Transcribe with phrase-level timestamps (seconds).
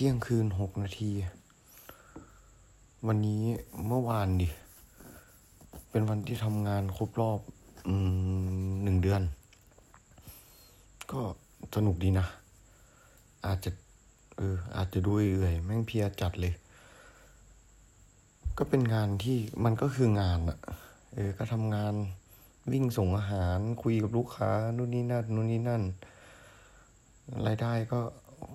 [0.00, 1.10] ที่ยงคืนหกนาที
[3.06, 3.42] วันนี้
[3.86, 4.48] เมื่อวานดิ
[5.90, 7.40] เป็นวันที่ทำงานครบรอบ
[7.88, 7.90] อ
[8.84, 9.22] หนึ่งเดือน
[11.12, 11.20] ก็
[11.74, 12.26] สนุกดีนะ
[13.46, 13.70] อาจจะ
[14.36, 16.54] เออ อาจจะด้วยเอื่อยแม่งเพียจัดเลย
[18.58, 20.58] ก็เป็นงานที่มันก็คืองานอะ
[21.14, 21.94] เออ ก็ทำงาน
[22.72, 25.82] วิ่งส่งอาหารคุยกับลูกค้านู่นนี่นั่นนู่นนี่นั่น
[27.46, 28.00] รายได้ก็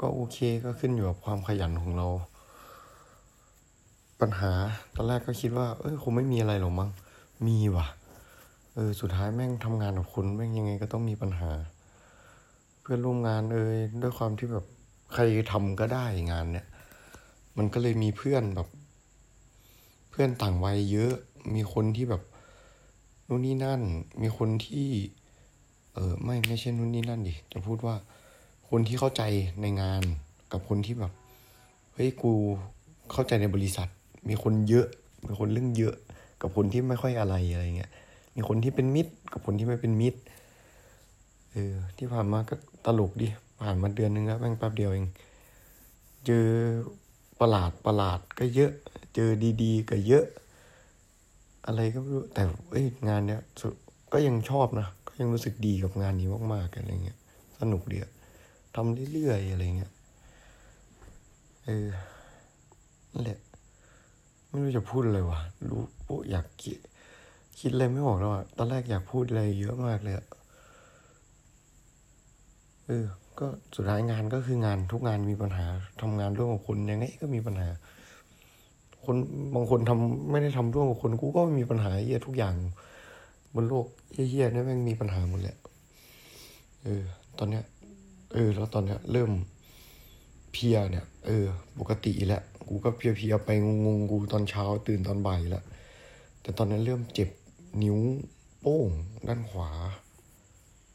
[0.00, 2.08] ก็โอเคก็ขึ้นอยู่กับความขยันของเรา
[4.20, 4.52] ปัญหา
[4.94, 6.90] ตอนแรกก็คิดว่า เอ้ยคงไม่มีอะไรหรอกมั้ง
[7.46, 7.86] มีว่ะ
[8.74, 11.50] เออ สุดท้ายแม่งทำงานกับคนแม่งยังไงก็ต้องมีปัญหา
[12.80, 14.64] เพื่อนร่วมงานเอยด้วยความที่แบบ
[15.12, 16.66] ใครทำก็ได้งานเนี่ย
[17.56, 18.68] มันก็เลยมีเพื่อนแบบ
[20.10, 21.14] เพื่อนต่างวัยเยอะ
[21.54, 22.22] มีคนที่แบบ
[23.28, 23.82] นู่นนี่นั่น
[24.22, 24.88] มีคนที่
[25.94, 27.96] เออไม่ไม่ใช่นู่นนี่นั่นดิจะพูดว่า
[28.76, 29.22] คนที่เข้าใจ
[29.62, 30.02] ในงาน
[30.52, 31.12] กับคนที่แบบ
[31.94, 32.32] เฮ้ยกู
[33.12, 33.88] เข้าใจในบริษัท
[34.28, 34.86] มีคนเยอะ
[35.26, 35.94] มีคนเรื่องเยอะ
[36.40, 37.90] กับคนที่ไม่ค่อยอะไรอะไรเงี้ย
[38.36, 40.18] มีคนที่เป็นมิตร กับคนที่ไม่เป็นมิตร
[41.52, 42.54] เออที่ผ่านมาก็
[42.86, 43.28] ตลกดิ
[43.62, 45.06] ผ่านมาเดือนนึงแล้วแม่งแป๊บเดียวเอง
[46.26, 46.46] เจอ
[47.40, 48.72] ประหลาดประหลาดก็เยอะ
[49.14, 49.30] เจอ
[49.62, 50.26] ดีๆ ก็เยอะ
[51.66, 53.40] อะไรก็ไม่รู้แต่เอ้ยงานเนี้ย
[54.12, 57.18] ก็ยังชอบนะก็ยังรู้สึกดีกับงานนี้มากๆอะไรเงี้ย
[57.60, 58.12] สนุกดีอะ
[58.74, 59.92] ทำเรื่อยๆอะไรเงี้ย
[61.66, 61.88] เออ
[63.12, 63.38] นั่นแหละ
[64.48, 66.78] ไม่รู้จะพูดอะไรวะรู้ปุ๊อยากคิด
[67.60, 70.26] คิดอะไรไม่ออกแล้วอะตอนแรกอยากพูดอะไรเยอะมากเลยอะ
[72.86, 73.04] เออ
[73.38, 75.66] ก็สุดท้ายงานก็คืองานทุกงานมีปัญหา
[76.00, 77.68] ทำงานร่วมกับคนยังไงก็มีปัญหา
[79.04, 79.16] คน
[79.54, 82.54] บางคนทำไม่ได้ทำร่วมกับคนกูก็มีปัญหาเหี้ยทุกอย่าง
[83.54, 85.56] บนโลกเหี้ยๆนี่แม่งมีปัญหาหมดแหละ
[86.84, 87.02] เออ
[87.38, 87.64] ตอนเนี้ย
[88.32, 89.30] เออ แล้วตอนเนี้ยเริ่ม
[90.52, 91.46] เพียเนี่ยเออ
[91.78, 93.50] ปกติแล้ว กูก็เพลียไป
[93.86, 95.64] งงๆกูตอนเช้าตื่นตอนบ่ายแล้ว
[96.42, 97.28] แต่ตอนนั้นเริ่มเจ็บ
[97.82, 97.98] นิ้ว
[98.60, 98.88] โป้ง
[99.28, 99.70] ด้านขวา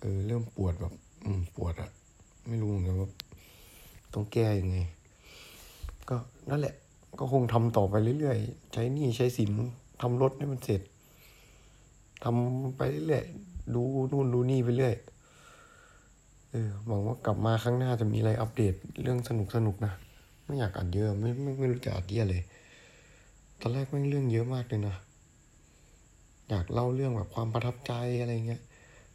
[0.00, 0.92] เออ เริ่มปวดแบบ
[1.24, 1.90] อืม ปวดอะ
[2.48, 3.10] ไม่รู้เหมือนกันว่า
[4.12, 4.78] ต้องแก้ยังไง
[6.08, 6.16] ก็
[6.50, 6.74] นั่นแหละ
[7.18, 9.50] ก็คงทำต่อไปเรื่อยๆ ใช้หนี้ใช้สิน
[10.00, 10.82] ทำรถให้มันเสร็จ
[12.24, 14.94] ทำไปเรื่อยๆดูนู่นดูนี่ไปเรื่อย
[16.56, 19.92] เออหวังว่ากลับมาครั้งหน้าจะมีอะไรอัปเดตเรื่องสนุกสนุกๆนะ
[20.44, 22.42] ไม่อยากอ่านเยอะไม่ไม่ไม่รู้จะอ่านเยอะเลย
[23.60, 24.96] ตอนแรกแม่งเรื่องเยอะมากเลยนะ
[26.48, 28.62] อยากเล่าเรื่องแบบความประทับใจอะไรเงี้ย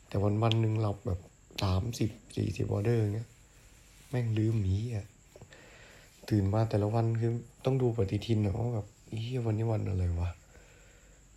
[0.08, 1.20] แต่วันวันๆหนึ่งเราแบบ
[1.62, 3.30] สามสิบสี่สิบออเดอร์เงี้ย
[4.10, 5.06] แม่งลืมหนีอะ
[6.30, 7.32] ตื่นมาแต่ละวันคือ
[7.66, 8.88] ต้องดูปฏิทินอะว่าแบบ
[9.20, 10.30] เฮียวันนี้วันอะไรวะ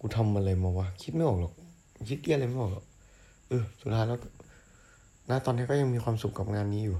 [0.01, 1.53] กูทำอะไรมาวะ คิดไม่ออกหรอก
[2.09, 2.84] คิดเยี่ยอะไรไม่ออกหรอก
[3.49, 4.19] เออ สุดท้ายแล้ว
[5.31, 6.99] ณตอนนี้ก็ยังมีความสุขกับงานนี้อยู่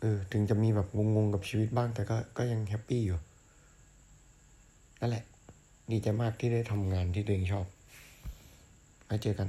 [0.00, 3.18] เออ ถึงจะมีแบบงงๆกับชีวิตบ้าง แต่ก็ก็ยังแฮปปี้อยู่
[5.00, 5.24] นั่นแหละ
[5.90, 7.66] ดีใจมากที่ได้ทำงานที่ตัวเองชอบ
[9.06, 9.48] ไว้เจอกัน